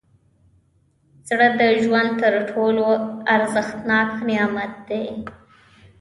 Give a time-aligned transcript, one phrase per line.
[1.27, 2.85] زړه د ژوند تر ټولو
[3.35, 5.05] ارزښتناک نعمت دی.